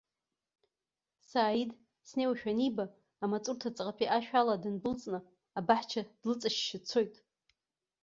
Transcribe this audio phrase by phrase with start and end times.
[1.29, 1.71] Сааид,
[2.07, 2.85] снеиуашәа аниба,
[3.23, 5.19] амаҵурҭа ҵаҟатәи ашә ала дындәылҵны,
[5.59, 7.13] абаҳча длыҵашьшьы дцоит.